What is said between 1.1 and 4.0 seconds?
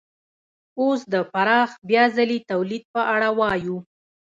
د پراخ بیا ځلي تولید په اړه وایو